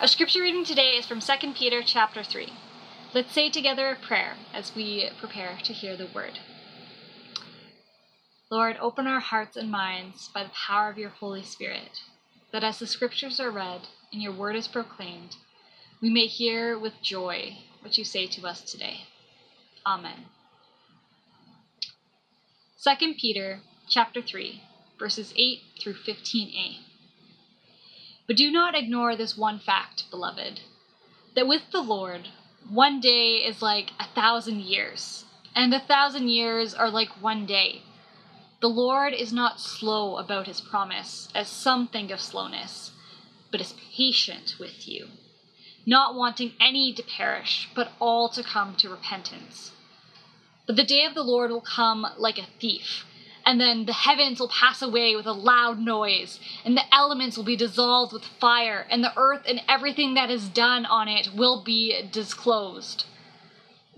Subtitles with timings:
[0.00, 2.52] Our scripture reading today is from 2 Peter chapter 3.
[3.12, 6.38] Let's say together a prayer as we prepare to hear the word.
[8.50, 12.02] Lord, open our hearts and minds by the power of your Holy Spirit,
[12.52, 13.82] that as the scriptures are read
[14.12, 15.36] and your word is proclaimed,
[16.00, 19.02] we may hear with joy what you say to us today.
[19.86, 20.26] Amen.
[22.82, 24.62] 2 Peter chapter 3,
[24.98, 26.89] verses 8 through 15a.
[28.30, 30.60] But do not ignore this one fact, beloved,
[31.34, 32.28] that with the Lord,
[32.68, 37.82] one day is like a thousand years, and a thousand years are like one day.
[38.60, 42.92] The Lord is not slow about his promise, as some think of slowness,
[43.50, 45.08] but is patient with you,
[45.84, 49.72] not wanting any to perish, but all to come to repentance.
[50.68, 53.04] But the day of the Lord will come like a thief
[53.50, 57.44] and then the heavens will pass away with a loud noise, and the elements will
[57.44, 61.60] be dissolved with fire, and the earth and everything that is done on it will
[61.64, 63.06] be disclosed.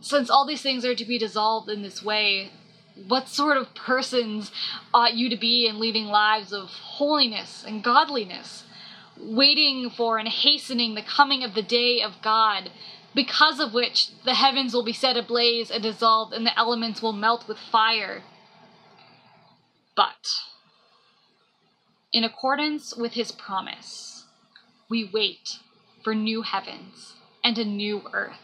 [0.01, 2.51] Since all these things are to be dissolved in this way,
[3.07, 4.51] what sort of persons
[4.95, 8.65] ought you to be in leading lives of holiness and godliness,
[9.21, 12.71] waiting for and hastening the coming of the day of God,
[13.15, 17.13] because of which the heavens will be set ablaze and dissolved, and the elements will
[17.13, 18.23] melt with fire?
[19.95, 20.29] But,
[22.13, 24.25] in accordance with his promise,
[24.89, 25.59] we wait
[26.03, 28.41] for new heavens and a new earth,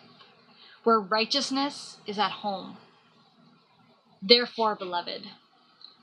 [0.85, 2.77] where righteousness is at home.
[4.21, 5.29] Therefore, beloved,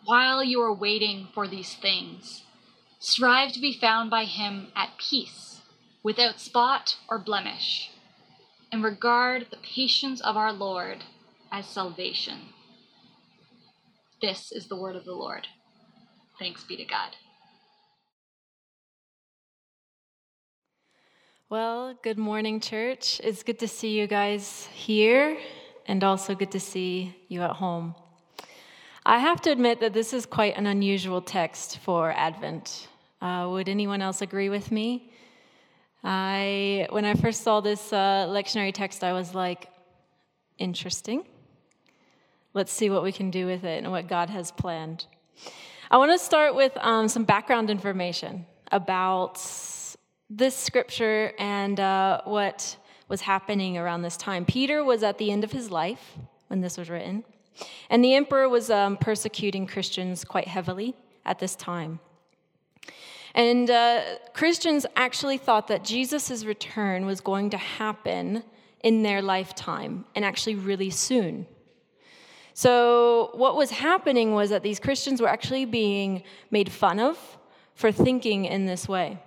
[0.05, 2.43] while you are waiting for these things,
[2.99, 5.61] strive to be found by him at peace,
[6.03, 7.91] without spot or blemish,
[8.71, 11.03] and regard the patience of our Lord
[11.51, 12.53] as salvation.
[14.25, 15.47] This is the word of the Lord.
[16.39, 17.09] Thanks be to God.
[21.47, 23.21] Well, good morning, church.
[23.23, 25.37] It's good to see you guys here
[25.85, 27.93] and also good to see you at home.
[29.05, 32.87] I have to admit that this is quite an unusual text for Advent.
[33.21, 35.11] Uh, would anyone else agree with me?
[36.03, 39.69] I, when I first saw this uh, lectionary text, I was like,
[40.57, 41.25] interesting.
[42.55, 45.07] Let's see what we can do with it and what God has planned.
[45.91, 49.35] I want to start with um, some background information about
[50.29, 52.77] this scripture and uh, what
[53.09, 54.45] was happening around this time.
[54.45, 56.17] Peter was at the end of his life
[56.47, 57.25] when this was written,
[57.89, 60.95] and the emperor was um, persecuting Christians quite heavily
[61.25, 61.99] at this time.
[63.33, 64.01] And uh,
[64.33, 68.43] Christians actually thought that Jesus' return was going to happen
[68.79, 71.47] in their lifetime and actually really soon.
[72.57, 77.17] So, what was happening was that these Christians were actually being made fun of
[77.73, 79.19] for thinking in this way.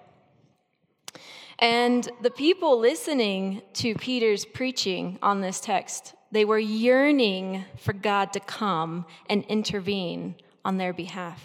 [1.58, 8.32] And the people listening to Peter's preaching on this text, they were yearning for God
[8.32, 10.34] to come and intervene
[10.64, 11.44] on their behalf.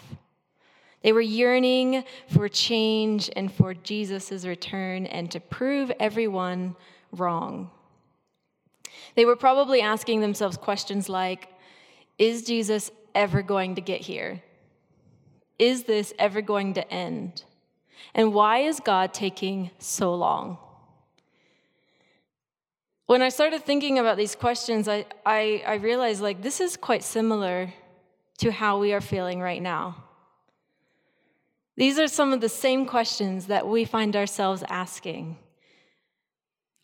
[1.02, 6.76] They were yearning for change and for Jesus' return and to prove everyone
[7.12, 7.70] wrong.
[9.16, 11.50] They were probably asking themselves questions like
[12.18, 14.42] is Jesus ever going to get here?
[15.58, 17.44] Is this ever going to end?
[18.14, 20.58] And why is God taking so long?
[23.06, 27.04] When I started thinking about these questions, I, I, I, realized like this is quite
[27.04, 27.72] similar
[28.38, 30.04] to how we are feeling right now.
[31.76, 35.36] These are some of the same questions that we find ourselves asking.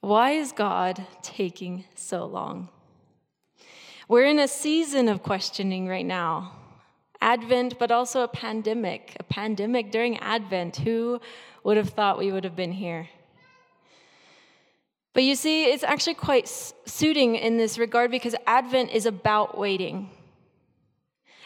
[0.01, 2.69] Why is God taking so long?
[4.11, 6.57] We're in a season of questioning right now.
[7.21, 9.17] Advent, but also a pandemic.
[9.21, 10.79] A pandemic during Advent.
[10.79, 11.21] Who
[11.63, 13.09] would have thought we would have been here?
[15.13, 16.49] But you see, it's actually quite
[16.87, 20.11] suiting in this regard because Advent is about waiting.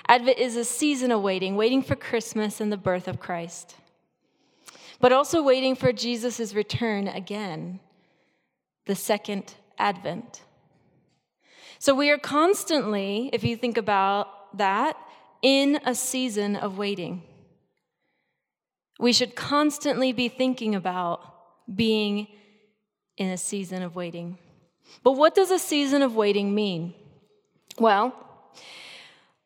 [0.08, 3.76] Advent is a season of waiting, waiting for Christmas and the birth of Christ,
[5.00, 7.80] but also waiting for Jesus' return again,
[8.86, 10.40] the second Advent.
[11.78, 14.96] So we are constantly, if you think about that,
[15.42, 17.22] in a season of waiting.
[18.98, 21.20] We should constantly be thinking about
[21.72, 22.28] being
[23.16, 24.38] in a season of waiting.
[25.02, 26.94] But what does a season of waiting mean?
[27.78, 28.14] Well,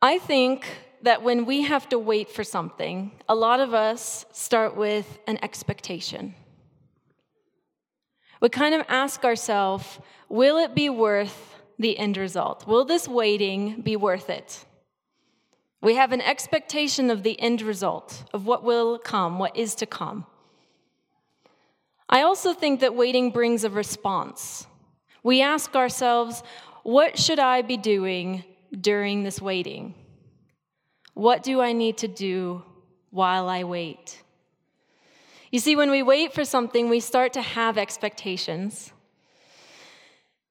[0.01, 0.67] I think
[1.03, 5.39] that when we have to wait for something, a lot of us start with an
[5.43, 6.35] expectation.
[8.41, 9.99] We kind of ask ourselves,
[10.29, 12.67] will it be worth the end result?
[12.67, 14.65] Will this waiting be worth it?
[15.81, 19.87] We have an expectation of the end result, of what will come, what is to
[19.87, 20.27] come.
[22.09, 24.67] I also think that waiting brings a response.
[25.23, 26.43] We ask ourselves,
[26.83, 29.95] what should I be doing during this waiting?
[31.15, 32.63] What do I need to do
[33.11, 34.23] while I wait?
[35.51, 38.93] You see, when we wait for something, we start to have expectations.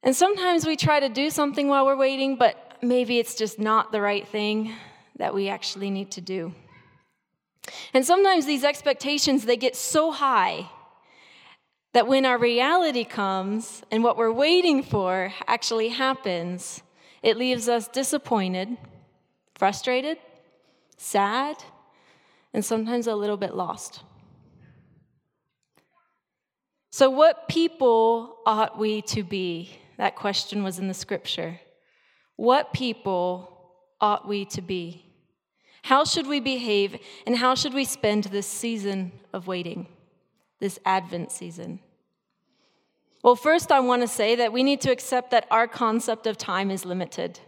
[0.08, 3.92] And sometimes we try to do something while we're waiting, but maybe it's just not
[3.92, 4.72] the right thing
[5.18, 6.54] that we actually need to do.
[7.94, 10.70] And sometimes these expectations they get so high
[11.92, 16.82] that when our reality comes and what we're waiting for actually happens,
[17.22, 18.78] it leaves us disappointed,
[19.56, 20.20] frustrated,
[20.96, 21.58] sad,
[22.54, 24.04] and sometimes a little bit lost.
[26.92, 29.82] So, what people ought we to be?
[29.98, 31.60] That question was in the scripture.
[32.36, 35.04] What people ought we to be?
[35.84, 39.88] How should we behave, and how should we spend this season of waiting,
[40.60, 41.80] this Advent season?
[43.24, 46.38] Well, first, I want to say that we need to accept that our concept of
[46.38, 47.40] time is limited.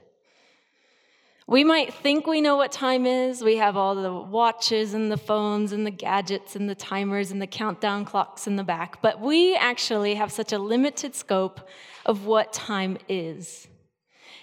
[1.50, 3.44] We might think we know what time is.
[3.44, 7.42] We have all the watches and the phones and the gadgets and the timers and
[7.42, 11.68] the countdown clocks in the back, but we actually have such a limited scope
[12.06, 13.68] of what time is.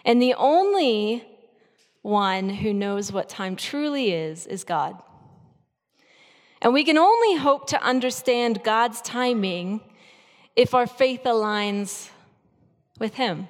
[0.05, 1.25] And the only
[2.03, 5.00] one who knows what time truly is is God.
[6.61, 9.81] And we can only hope to understand God's timing
[10.56, 12.11] if our faith aligns
[12.99, 13.47] with Him.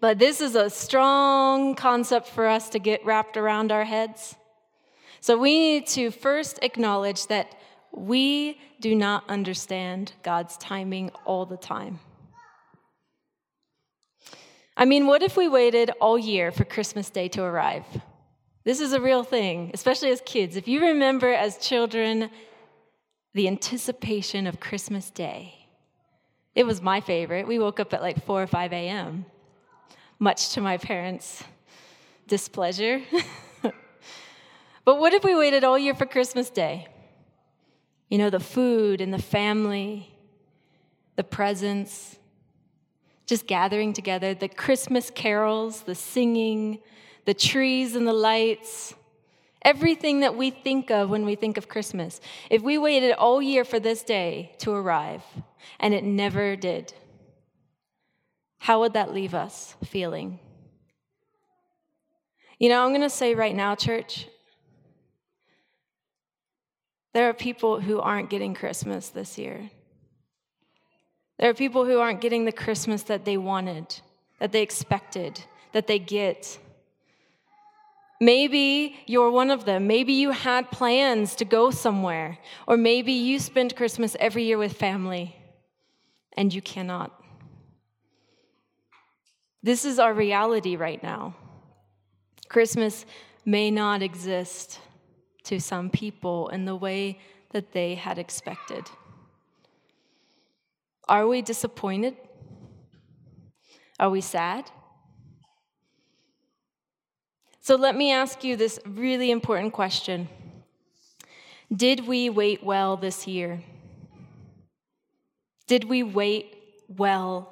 [0.00, 4.36] But this is a strong concept for us to get wrapped around our heads.
[5.20, 7.54] So we need to first acknowledge that
[7.92, 12.00] we do not understand God's timing all the time.
[14.76, 17.84] I mean, what if we waited all year for Christmas Day to arrive?
[18.64, 20.56] This is a real thing, especially as kids.
[20.56, 22.30] If you remember as children
[23.34, 25.54] the anticipation of Christmas Day,
[26.54, 27.46] it was my favorite.
[27.46, 29.26] We woke up at like 4 or 5 a.m.,
[30.24, 31.44] much to my parents'
[32.26, 33.02] displeasure.
[33.62, 36.88] but what if we waited all year for Christmas Day?
[38.08, 40.16] You know, the food and the family,
[41.16, 42.18] the presents,
[43.26, 46.78] just gathering together, the Christmas carols, the singing,
[47.26, 48.94] the trees and the lights,
[49.60, 52.22] everything that we think of when we think of Christmas.
[52.48, 55.22] If we waited all year for this day to arrive
[55.80, 56.94] and it never did,
[58.64, 60.38] how would that leave us feeling?
[62.58, 64.26] You know, I'm going to say right now, church,
[67.12, 69.68] there are people who aren't getting Christmas this year.
[71.38, 74.00] There are people who aren't getting the Christmas that they wanted,
[74.40, 76.58] that they expected, that they get.
[78.18, 79.86] Maybe you're one of them.
[79.86, 84.72] Maybe you had plans to go somewhere, or maybe you spend Christmas every year with
[84.72, 85.36] family
[86.34, 87.23] and you cannot.
[89.64, 91.34] This is our reality right now.
[92.50, 93.06] Christmas
[93.46, 94.78] may not exist
[95.44, 97.18] to some people in the way
[97.52, 98.84] that they had expected.
[101.08, 102.14] Are we disappointed?
[103.98, 104.70] Are we sad?
[107.60, 110.28] So let me ask you this really important question
[111.74, 113.62] Did we wait well this year?
[115.66, 116.54] Did we wait
[116.86, 117.50] well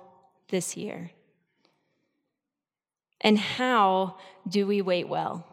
[0.50, 1.10] this year?
[3.22, 4.16] And how
[4.48, 5.46] do we wait well?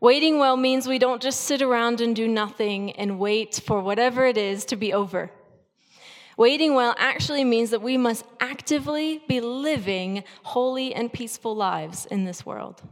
[0.00, 4.26] Waiting well means we don't just sit around and do nothing and wait for whatever
[4.26, 5.30] it is to be over.
[6.36, 12.24] Waiting well actually means that we must actively be living holy and peaceful lives in
[12.24, 12.82] this world.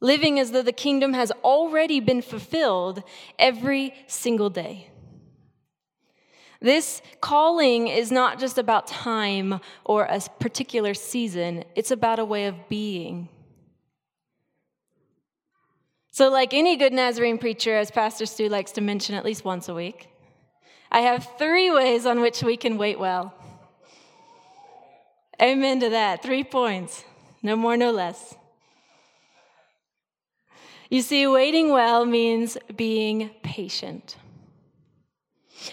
[0.00, 3.02] Living as though the kingdom has already been fulfilled
[3.38, 4.91] every single day.
[6.62, 12.46] This calling is not just about time or a particular season, it's about a way
[12.46, 13.28] of being.
[16.12, 19.68] So, like any good Nazarene preacher, as Pastor Stu likes to mention at least once
[19.68, 20.08] a week,
[20.90, 23.34] I have three ways on which we can wait well.
[25.40, 26.22] Amen to that.
[26.22, 27.02] Three points.
[27.42, 28.36] No more, no less.
[30.90, 34.16] You see, waiting well means being patient.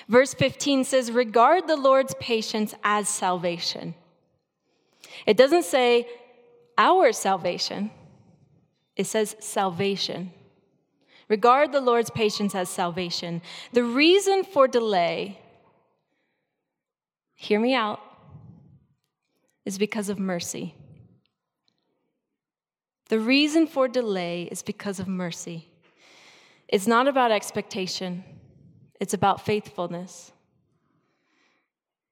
[0.07, 3.95] Verse 15 says, Regard the Lord's patience as salvation.
[5.25, 6.07] It doesn't say
[6.77, 7.91] our salvation,
[8.95, 10.31] it says salvation.
[11.27, 13.41] Regard the Lord's patience as salvation.
[13.71, 15.39] The reason for delay,
[17.35, 17.99] hear me out,
[19.63, 20.73] is because of mercy.
[23.09, 25.67] The reason for delay is because of mercy.
[26.67, 28.23] It's not about expectation,
[28.99, 30.31] it's about faithfulness.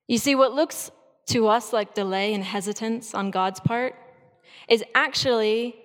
[0.07, 0.91] You see, what looks
[1.27, 3.95] to us like delay and hesitance on God's part
[4.69, 5.75] is actually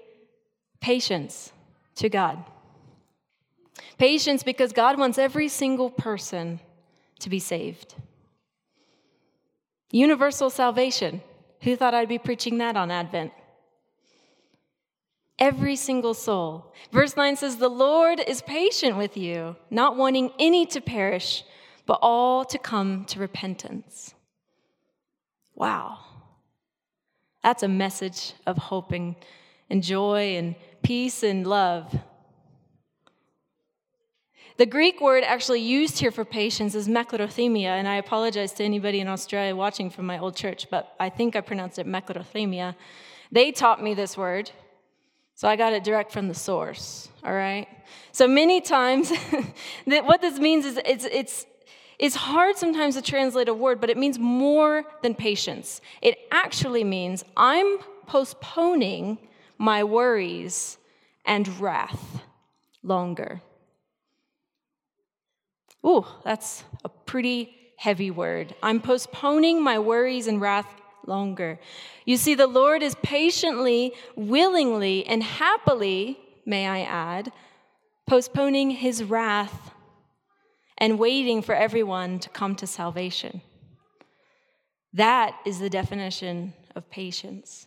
[0.81, 1.53] patience
[1.97, 2.45] to God.
[3.99, 6.61] Patience because God wants every single person
[7.21, 7.95] to be saved.
[9.91, 11.23] Universal salvation.
[11.63, 13.33] Who thought I'd be preaching that on Advent?
[15.39, 16.73] Every single soul.
[16.93, 21.43] Verse 9 says, The Lord is patient with you, not wanting any to perish,
[21.87, 24.15] but all to come to repentance.
[25.55, 25.99] Wow.
[27.43, 29.17] That's a message of hope and,
[29.69, 31.99] and joy and peace and love.
[34.59, 39.01] The Greek word actually used here for patience is makrothemia, and I apologize to anybody
[39.01, 42.77] in Australia watching from my old church, but I think I pronounced it makrothemia.
[43.33, 44.51] They taught me this word,
[45.43, 47.67] so I got it direct from the source, all right?
[48.13, 49.13] So many times,
[49.85, 51.47] what this means is it's, it's,
[51.99, 55.81] it's hard sometimes to translate a word, but it means more than patience.
[56.01, 59.19] It actually means I'm postponing
[59.59, 60.79] my worries
[61.25, 62.23] and wrath
[62.85, 63.43] longer.
[65.85, 68.55] Ooh, that's a pretty heavy word.
[68.63, 70.73] I'm postponing my worries and wrath
[71.09, 71.59] longer.
[72.05, 77.33] You see, the Lord is patiently, willingly, and happily, may I add,
[78.07, 79.73] postponing his wrath
[80.79, 83.41] and waiting for everyone to come to salvation.
[84.93, 87.67] That is the definition of patience.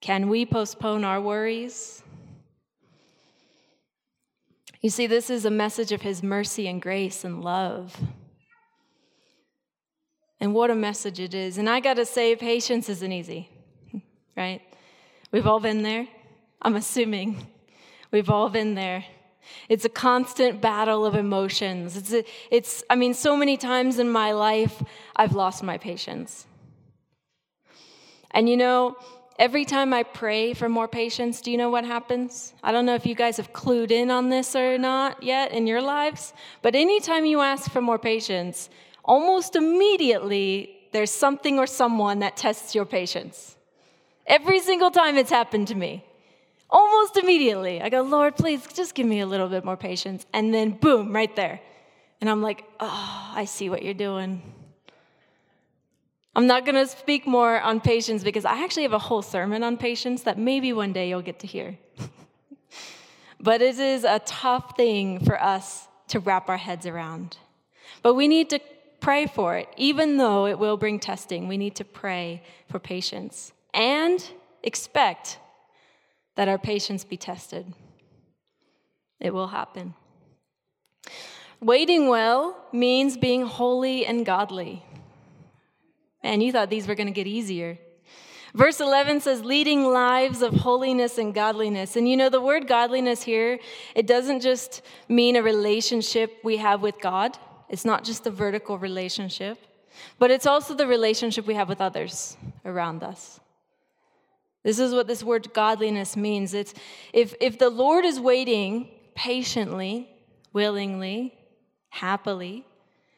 [0.00, 2.02] Can we postpone our worries?
[4.82, 7.98] You see, this is a message of His mercy and grace and love.
[10.40, 11.58] And what a message it is.
[11.58, 13.48] And I got to say, patience isn't easy,
[14.36, 14.60] right?
[15.30, 16.06] We've all been there.
[16.60, 17.46] I'm assuming
[18.10, 19.04] we've all been there.
[19.68, 21.96] It's a constant battle of emotions.
[21.96, 24.82] It's, a, it's, I mean, so many times in my life,
[25.16, 26.46] I've lost my patience.
[28.30, 28.96] And you know,
[29.38, 32.54] every time I pray for more patience, do you know what happens?
[32.62, 35.66] I don't know if you guys have clued in on this or not yet in
[35.66, 38.70] your lives, but anytime you ask for more patience,
[39.04, 43.56] almost immediately there's something or someone that tests your patience.
[44.26, 46.04] Every single time it's happened to me.
[46.70, 50.24] Almost immediately, I go, Lord, please just give me a little bit more patience.
[50.32, 51.60] And then, boom, right there.
[52.20, 54.40] And I'm like, oh, I see what you're doing.
[56.36, 59.62] I'm not going to speak more on patience because I actually have a whole sermon
[59.62, 61.78] on patience that maybe one day you'll get to hear.
[63.40, 67.36] but it is a tough thing for us to wrap our heads around.
[68.02, 68.60] But we need to
[69.04, 69.68] pray for it.
[69.76, 74.30] Even though it will bring testing, we need to pray for patience and
[74.62, 75.38] expect
[76.36, 77.66] that our patience be tested.
[79.20, 79.92] It will happen.
[81.60, 84.82] Waiting well means being holy and godly.
[86.22, 87.78] Man, you thought these were going to get easier.
[88.54, 91.96] Verse 11 says, leading lives of holiness and godliness.
[91.96, 93.58] And you know, the word godliness here,
[93.94, 97.36] it doesn't just mean a relationship we have with God,
[97.68, 99.58] it's not just the vertical relationship,
[100.18, 103.40] but it's also the relationship we have with others around us.
[104.62, 106.54] This is what this word godliness means.
[106.54, 106.74] It's
[107.12, 110.08] if, if the Lord is waiting patiently,
[110.52, 111.34] willingly,
[111.90, 112.64] happily,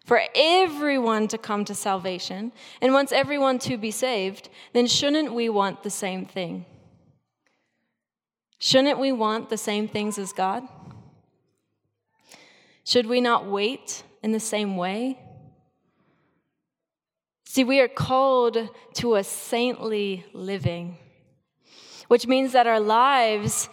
[0.05, 5.49] for everyone to come to salvation and wants everyone to be saved, then shouldn't we
[5.49, 6.65] want the same thing?
[8.59, 10.63] Shouldn't we want the same things as God?
[12.85, 15.17] Should we not wait in the same way?
[17.45, 18.59] See, we are called
[18.95, 20.99] to a saintly living,
[22.09, 23.69] which means that our lives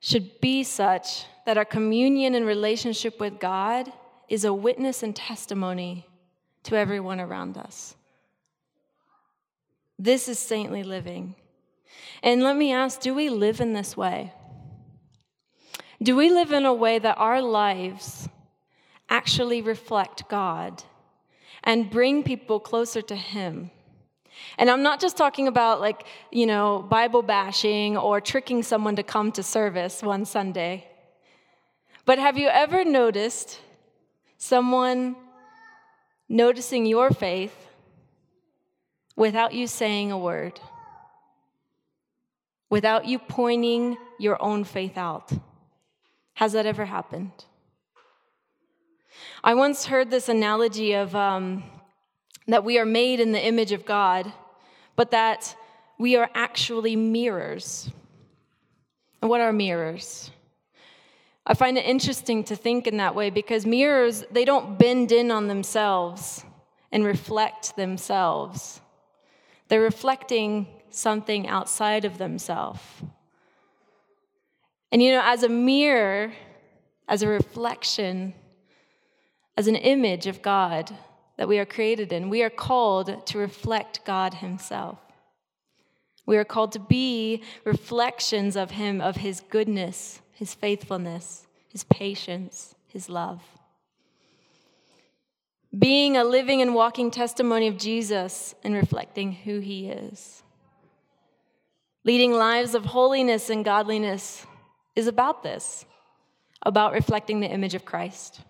[0.00, 3.92] should be such that our communion and relationship with God
[4.28, 6.08] is a witness and testimony
[6.64, 7.94] to everyone around us.
[9.96, 11.36] This is saintly living.
[12.20, 14.32] And let me ask do we live in this way?
[16.02, 18.28] Do we live in a way that our lives
[19.08, 20.82] actually reflect God
[21.62, 23.70] and bring people closer to Him?
[24.58, 29.02] And I'm not just talking about like, you know, Bible bashing or tricking someone to
[29.02, 30.88] come to service one Sunday.
[32.04, 33.60] But have you ever noticed
[34.44, 35.16] Someone
[36.28, 37.56] noticing your faith
[39.16, 40.60] without you saying a word,
[42.68, 45.32] without you pointing your own faith out.
[46.34, 47.32] Has that ever happened?
[49.46, 51.64] I once heard this analogy of um,
[52.46, 54.32] that we are made in the image of God,
[54.96, 55.54] but that
[55.98, 57.90] we are actually mirrors.
[59.20, 60.30] And what are mirrors?
[61.46, 65.30] I find it interesting to think in that way because mirrors, they don't bend in
[65.30, 66.42] on themselves
[66.90, 68.80] and reflect themselves.
[69.68, 72.80] They're reflecting something outside of themselves.
[74.90, 76.32] And you know, as a mirror,
[77.06, 78.32] as a reflection,
[79.56, 80.90] as an image of God
[81.36, 84.98] that we are created in, we are called to reflect God Himself.
[86.26, 92.74] We are called to be reflections of Him, of His goodness, His faithfulness, His patience,
[92.86, 93.42] His love.
[95.76, 100.42] Being a living and walking testimony of Jesus and reflecting who He is.
[102.04, 104.46] Leading lives of holiness and godliness
[104.94, 105.84] is about this,
[106.62, 108.40] about reflecting the image of Christ.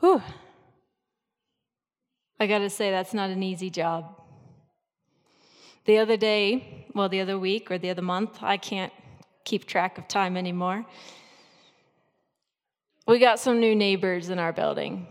[0.00, 0.22] Whew.
[2.38, 4.20] I gotta say, that's not an easy job.
[5.86, 8.92] The other day, well, the other week or the other month, I can't
[9.44, 10.84] keep track of time anymore.
[13.06, 15.06] We got some new neighbors in our building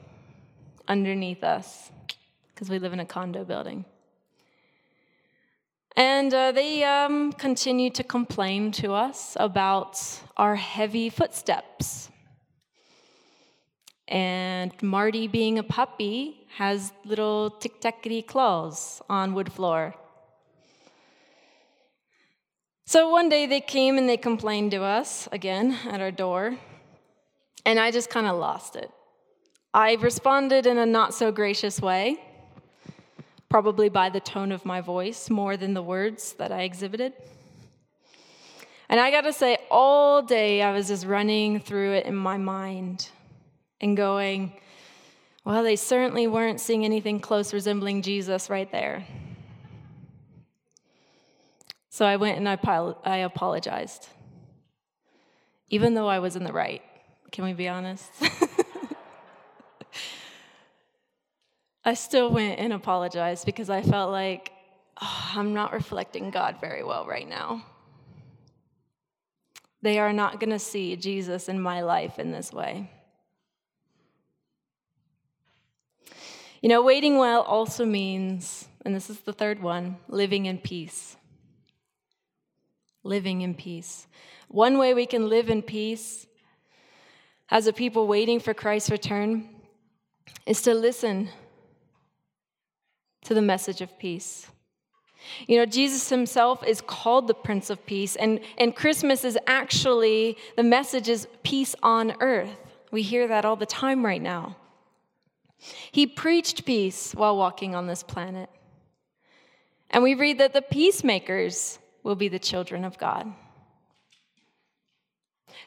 [0.88, 1.92] underneath us
[2.54, 3.86] because we live in a condo building.
[5.96, 9.98] And uh, they um, continue to complain to us about
[10.36, 12.10] our heavy footsteps.
[14.08, 19.96] And Marty, being a puppy, has little tic tackety claws on wood floor.
[22.86, 26.56] So one day they came and they complained to us again at our door,
[27.66, 28.92] and I just kind of lost it.
[29.74, 32.20] I responded in a not so gracious way
[33.50, 37.14] probably by the tone of my voice more than the words that I exhibited.
[38.90, 43.10] And I gotta say, all day I was just running through it in my mind
[43.86, 44.52] and going,
[45.46, 49.06] well, they certainly weren't seeing anything close resembling Jesus right there.
[51.90, 52.58] So I went and I,
[53.06, 54.10] I apologized,
[55.70, 56.82] even though I was in the right.
[57.32, 58.10] Can we be honest?
[61.86, 64.52] I still went and apologized because I felt like
[65.00, 67.64] oh, I'm not reflecting God very well right now.
[69.84, 72.90] They are not going to see Jesus in my life in this way.
[76.66, 81.16] You know, waiting well also means, and this is the third one, living in peace.
[83.04, 84.08] Living in peace.
[84.48, 86.26] One way we can live in peace
[87.52, 89.48] as a people waiting for Christ's return
[90.48, 91.30] is to listen
[93.26, 94.48] to the message of peace.
[95.46, 100.36] You know, Jesus himself is called the Prince of Peace, and, and Christmas is actually
[100.58, 102.58] the message is peace on earth.
[102.92, 104.56] We hear that all the time right now.
[105.92, 108.50] He preached peace while walking on this planet.
[109.90, 113.34] And we read that the peacemakers will be the children of God.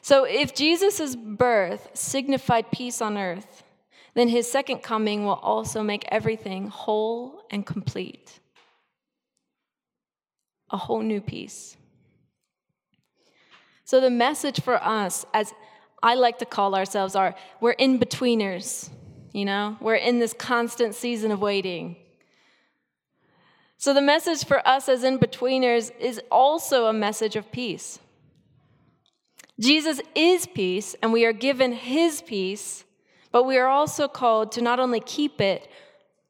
[0.01, 3.63] So if Jesus' birth signified peace on earth,
[4.13, 8.39] then his second coming will also make everything whole and complete.
[10.71, 11.77] A whole new peace.
[13.85, 15.51] So, the message for us, as
[16.03, 18.89] I like to call ourselves, are we're in betweeners,
[19.33, 19.77] you know?
[19.81, 21.95] We're in this constant season of waiting.
[23.77, 27.99] So, the message for us as in betweeners is also a message of peace.
[29.59, 32.83] Jesus is peace, and we are given his peace
[33.31, 35.69] but we are also called to not only keep it,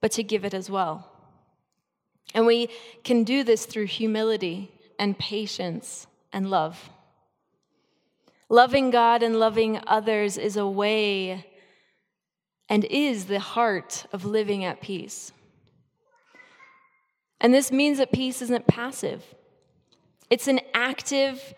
[0.02, 1.10] but to give it as well.
[2.34, 2.70] And we
[3.04, 6.90] can do this through humility and patience and love.
[8.50, 11.46] Loving God and loving others is a way
[12.70, 15.32] and is the heart of living at peace.
[17.42, 19.24] And this means that peace isn't passive,
[20.30, 21.54] it's an active,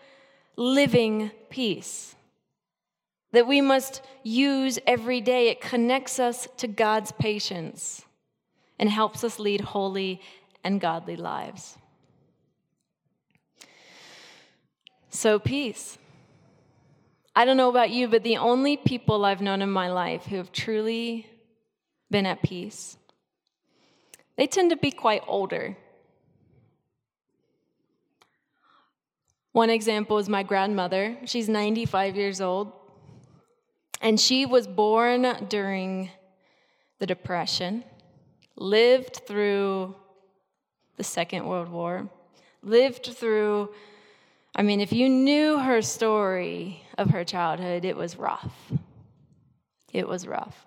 [0.56, 2.14] living peace
[3.32, 5.48] that we must use every day.
[5.48, 8.04] It connects us to God's patience
[8.78, 10.20] and helps us lead holy
[10.62, 11.76] and godly lives.
[15.08, 15.98] So, peace.
[17.34, 20.36] I don't know about you, but the only people I've known in my life who
[20.36, 21.26] have truly
[22.10, 22.98] been at peace,
[24.36, 25.76] they tend to be quite older.
[29.52, 31.16] One example is my grandmother.
[31.24, 32.72] She's 95 years old.
[34.00, 36.10] And she was born during
[36.98, 37.84] the Depression,
[38.56, 39.94] lived through
[40.96, 42.08] the Second World War,
[42.62, 43.70] lived through,
[44.54, 48.72] I mean, if you knew her story of her childhood, it was rough.
[49.92, 50.66] It was rough.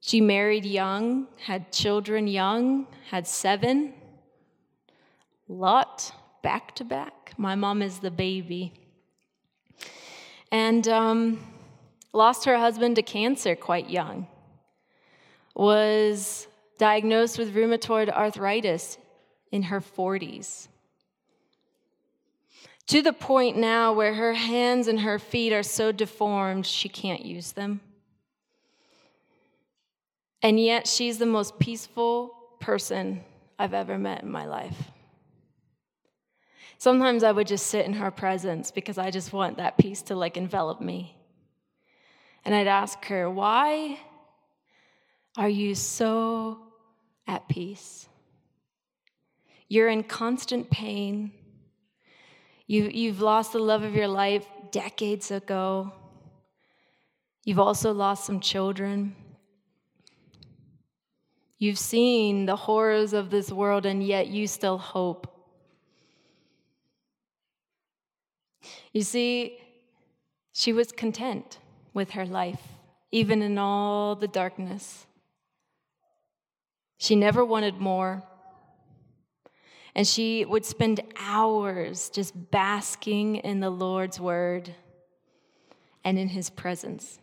[0.00, 3.94] She married young, had children young, had seven.
[5.48, 7.32] Lot back to back.
[7.36, 8.72] My mom is the baby.
[10.50, 11.38] And um,
[12.12, 14.26] lost her husband to cancer quite young,
[15.54, 16.48] was
[16.78, 18.98] diagnosed with rheumatoid arthritis
[19.52, 20.68] in her 40s.
[22.90, 27.24] To the point now where her hands and her feet are so deformed she can't
[27.24, 27.80] use them.
[30.42, 33.22] And yet she's the most peaceful person
[33.60, 34.90] I've ever met in my life.
[36.78, 40.16] Sometimes I would just sit in her presence because I just want that peace to
[40.16, 41.16] like envelop me.
[42.44, 44.00] And I'd ask her, Why
[45.36, 46.58] are you so
[47.28, 48.08] at peace?
[49.68, 51.30] You're in constant pain.
[52.70, 55.92] You, you've lost the love of your life decades ago.
[57.44, 59.16] You've also lost some children.
[61.58, 65.26] You've seen the horrors of this world, and yet you still hope.
[68.92, 69.58] You see,
[70.52, 71.58] she was content
[71.92, 72.62] with her life,
[73.10, 75.08] even in all the darkness.
[76.98, 78.22] She never wanted more.
[79.94, 84.74] And she would spend hours just basking in the Lord's word
[86.04, 87.18] and in his presence.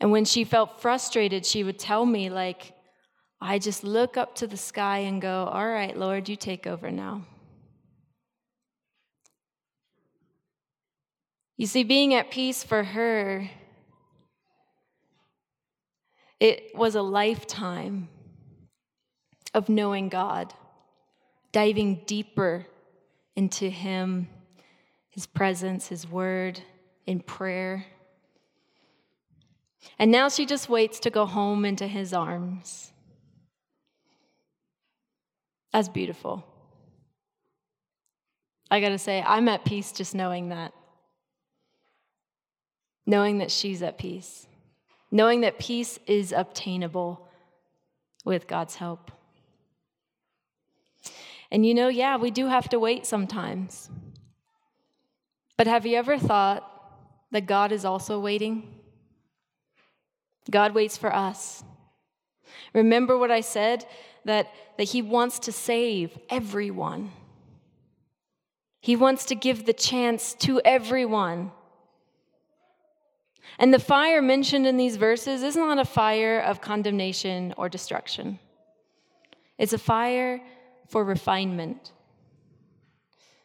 [0.00, 2.72] And when she felt frustrated, she would tell me, like,
[3.40, 6.90] I just look up to the sky and go, All right, Lord, you take over
[6.90, 7.22] now.
[11.56, 13.48] You see, being at peace for her,
[16.40, 18.08] it was a lifetime
[19.54, 20.52] of knowing God,
[21.52, 22.66] diving deeper
[23.36, 24.28] into Him,
[25.08, 26.60] His presence, His word,
[27.06, 27.86] in prayer.
[29.98, 32.92] And now she just waits to go home into his arms.
[35.72, 36.44] That's beautiful.
[38.70, 40.72] I gotta say, I'm at peace just knowing that.
[43.06, 44.46] Knowing that she's at peace.
[45.10, 47.28] Knowing that peace is obtainable
[48.24, 49.10] with God's help.
[51.54, 53.88] And you know, yeah, we do have to wait sometimes.
[55.56, 56.68] But have you ever thought
[57.30, 58.74] that God is also waiting?
[60.50, 61.62] God waits for us.
[62.72, 63.86] Remember what I said
[64.24, 67.12] that, that He wants to save everyone.
[68.80, 71.52] He wants to give the chance to everyone.
[73.60, 78.40] And the fire mentioned in these verses is not a fire of condemnation or destruction,
[79.56, 80.40] it's a fire
[80.88, 81.92] for refinement.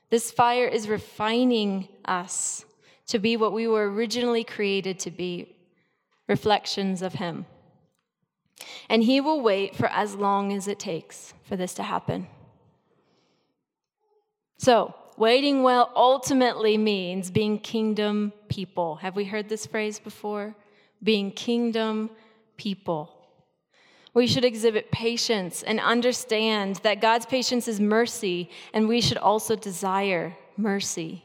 [0.10, 2.66] This fire is refining us
[3.08, 5.56] to be what we were originally created to be
[6.28, 7.46] reflections of Him.
[8.90, 12.28] And He will wait for as long as it takes for this to happen.
[14.58, 18.98] So, waiting well ultimately means being kingdom people.
[18.98, 20.56] Have we heard this phrase before?
[21.02, 22.10] Being kingdom
[22.58, 23.19] people.
[24.14, 29.56] We should exhibit patience and understand that God's patience is mercy, and we should also
[29.56, 31.24] desire mercy.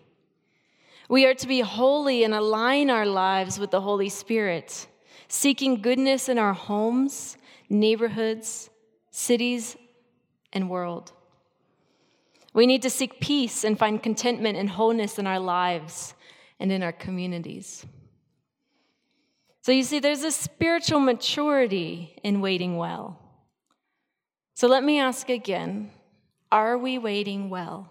[1.08, 4.86] We are to be holy and align our lives with the Holy Spirit
[5.28, 7.36] seeking goodness in our homes,
[7.68, 8.70] neighborhoods,
[9.10, 9.76] cities,
[10.52, 11.12] and world.
[12.52, 16.14] We need to seek peace and find contentment and wholeness in our lives
[16.60, 17.84] and in our communities.
[19.64, 23.18] So, you see, there's a spiritual maturity in waiting well.
[24.52, 25.90] So, let me ask again
[26.52, 27.88] are we waiting well?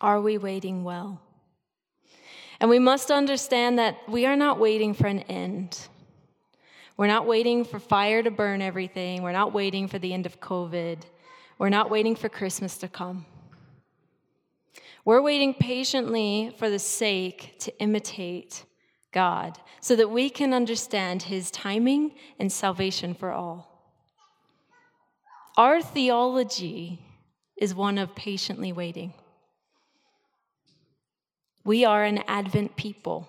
[0.00, 1.20] Are we waiting well?
[2.60, 5.86] And we must understand that we are not waiting for an end.
[6.96, 9.22] We're not waiting for fire to burn everything.
[9.22, 11.02] We're not waiting for the end of COVID.
[11.58, 13.26] We're not waiting for Christmas to come.
[15.04, 18.64] We're waiting patiently for the sake to imitate
[19.16, 23.58] God so that we can understand his timing and salvation for all.
[25.56, 26.98] Our theology
[27.56, 29.14] is one of patiently waiting.
[31.64, 33.26] We are an Advent people.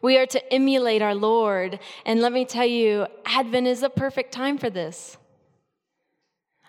[0.00, 1.80] We are to emulate our Lord.
[2.06, 5.16] And let me tell you, Advent is a perfect time for this.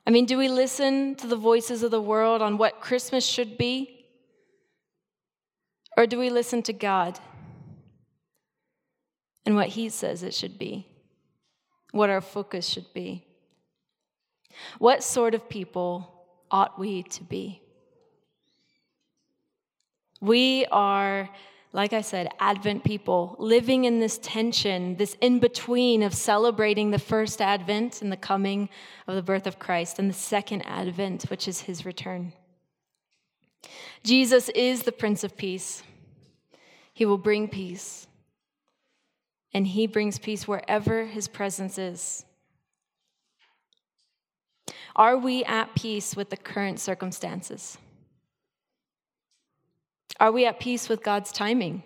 [0.07, 3.59] I mean, do we listen to the voices of the world on what Christmas should
[3.59, 3.94] be?
[5.97, 7.19] Or do we listen to God
[9.45, 10.87] and what He says it should be?
[11.91, 13.25] What our focus should be?
[14.79, 17.61] What sort of people ought we to be?
[20.21, 21.29] We are
[21.75, 26.99] like I said, Advent people living in this tension, this in between of celebrating the
[26.99, 28.69] first Advent and the coming
[29.07, 32.31] of the birth of Christ, and the second Advent, which is his return.
[34.05, 35.81] Jesus is the Prince of Peace.
[36.93, 38.05] He will bring peace,
[39.51, 42.23] and he brings peace wherever his presence is.
[44.95, 47.79] Are we at peace with the current circumstances?
[50.19, 51.81] Are we at peace with God's timing?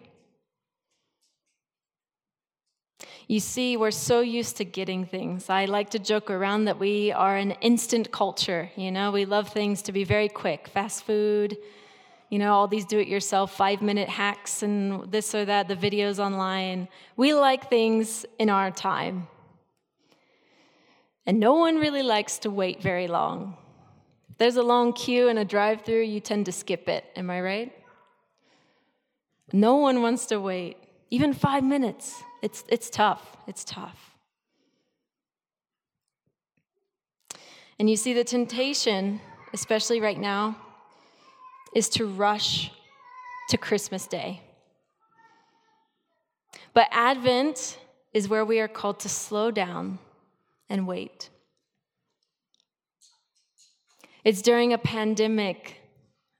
[3.29, 5.49] You see, we're so used to getting things.
[5.49, 8.71] I like to joke around that we are an instant culture.
[8.75, 11.57] You know, we love things to be very quick fast food,
[12.29, 15.75] you know, all these do it yourself five minute hacks and this or that, the
[15.75, 16.87] videos online.
[17.17, 19.27] We like things in our time.
[21.25, 23.57] And no one really likes to wait very long.
[24.29, 27.05] If there's a long queue in a drive through, you tend to skip it.
[27.15, 27.73] Am I right?
[29.51, 30.77] No one wants to wait,
[31.09, 32.21] even five minutes.
[32.43, 33.37] It's, it's tough.
[33.47, 34.15] It's tough.
[37.79, 39.21] And you see, the temptation,
[39.53, 40.57] especially right now,
[41.73, 42.71] is to rush
[43.49, 44.41] to Christmas Day.
[46.73, 47.79] But Advent
[48.13, 49.99] is where we are called to slow down
[50.69, 51.29] and wait.
[54.23, 55.81] It's during a pandemic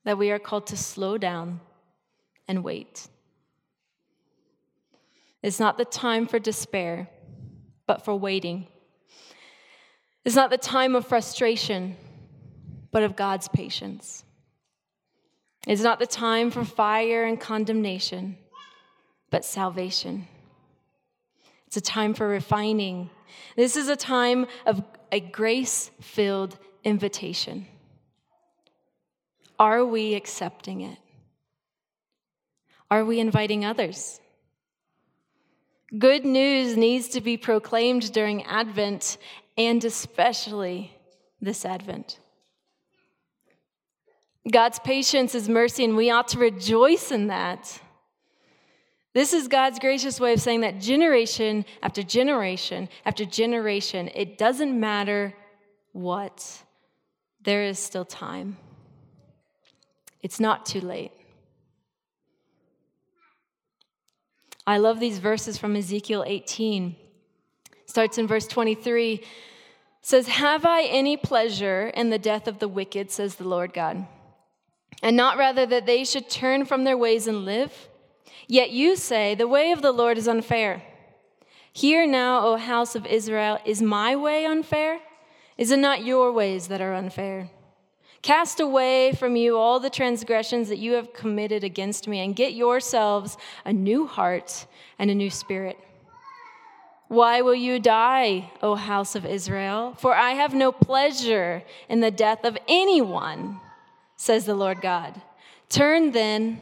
[0.04, 1.62] that we are called to slow down
[2.48, 3.08] and wait.
[5.42, 7.10] It's not the time for despair,
[7.88, 8.68] but for waiting.
[10.26, 11.96] It's not the time of frustration,
[12.92, 14.26] but of God's patience.
[15.70, 18.38] It's not the time for fire and condemnation,
[19.30, 20.28] but salvation.
[21.68, 23.12] It's a time for refining.
[23.56, 27.68] This is a time of a grace filled invitation.
[29.60, 30.98] Are we accepting it?
[32.90, 34.20] Are we inviting others?
[35.96, 39.20] Good news needs to be proclaimed during Advent
[39.56, 40.98] and especially
[41.40, 42.18] this Advent.
[44.52, 47.80] God's patience is mercy, and we ought to rejoice in that.
[49.14, 54.80] This is God's gracious way of saying that generation after generation after generation, it doesn't
[54.80, 55.34] matter
[55.92, 56.64] what,
[57.42, 58.58] there is still time.
[60.22, 61.12] It's not too late.
[64.68, 66.96] I love these verses from Ezekiel 18.
[67.88, 69.24] Starts in verse 23.
[70.02, 74.06] Says, Have I any pleasure in the death of the wicked, says the Lord God,
[75.02, 77.90] and not rather that they should turn from their ways and live?
[78.48, 80.84] Yet you say, The way of the Lord is unfair.
[81.72, 85.00] Hear now, O house of Israel, is my way unfair?
[85.58, 87.50] Is it not your ways that are unfair?
[88.22, 92.54] Cast away from you all the transgressions that you have committed against me, and get
[92.54, 94.66] yourselves a new heart
[94.98, 95.78] and a new spirit.
[97.08, 99.96] Why will you die, O house of Israel?
[99.98, 103.60] For I have no pleasure in the death of anyone,
[104.20, 105.20] says the Lord God.
[105.70, 106.60] Turn then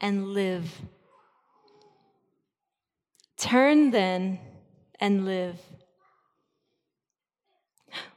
[0.00, 0.80] and live.
[3.36, 4.38] Turn then
[5.00, 5.58] and live.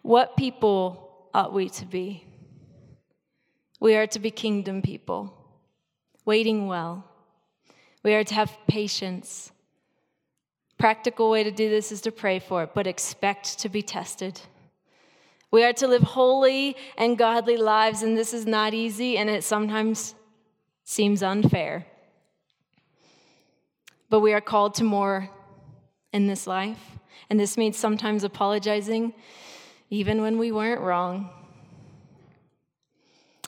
[0.03, 2.23] What people ought we to be?
[3.79, 5.34] We are to be kingdom people,
[6.23, 7.03] waiting well.
[8.03, 9.51] We are to have patience.
[10.77, 14.39] Practical way to do this is to pray for it, but expect to be tested.
[15.54, 19.44] We are to live holy and godly lives, and this is not easy, and it
[19.44, 20.16] sometimes
[20.84, 21.86] seems unfair.
[24.10, 25.30] But we are called to more
[26.12, 26.98] in this life,
[27.30, 29.13] and this means sometimes apologizing,
[29.92, 31.30] even when we weren't wrong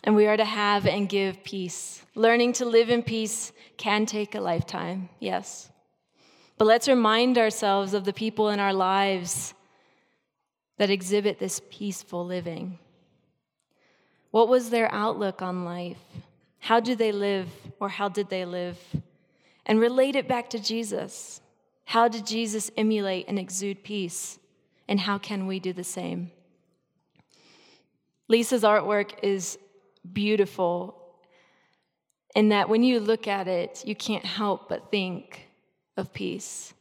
[0.03, 2.05] and we are to have and give peace.
[2.13, 5.71] Learning to live in peace can take a lifetime, yes.
[6.59, 9.55] But let's remind ourselves of the people in our lives
[10.77, 12.79] that exhibit this peaceful living.
[14.31, 16.01] What was their outlook on life?
[16.59, 17.47] How do they live,
[17.79, 18.77] or how did they live?
[19.65, 21.41] And relate it back to Jesus.
[21.85, 24.39] How did Jesus emulate and exude peace?
[24.87, 26.31] And how can we do the same?
[28.27, 29.57] Lisa's artwork is
[30.11, 31.01] beautiful
[32.35, 35.47] in that when you look at it, you can't help but think
[35.95, 36.73] of peace.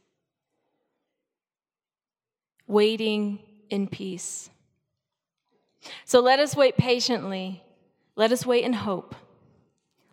[2.67, 3.39] Waiting
[3.75, 4.49] in peace.
[6.05, 7.61] So let us wait patiently.
[8.15, 9.13] Let us wait in hope.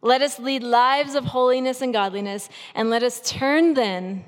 [0.03, 4.25] Let us lead lives of holiness and godliness, and let us turn then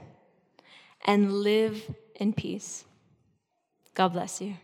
[1.04, 2.84] and live in peace.
[3.94, 4.54] God bless you.